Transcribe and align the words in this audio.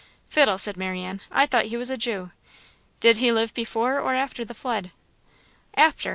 "Fiddle!" 0.31 0.57
said 0.57 0.77
Marianne 0.77 1.21
"I 1.29 1.45
thought 1.45 1.65
he 1.65 1.77
was 1.77 1.91
a 1.91 1.95
Jew. 1.95 2.31
Did 3.01 3.17
he 3.17 3.31
live 3.31 3.53
before 3.53 3.99
or 3.99 4.15
after 4.15 4.43
the 4.43 4.55
Flood?" 4.55 4.89
"After. 5.75 6.09